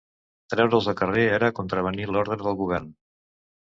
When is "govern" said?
2.67-2.95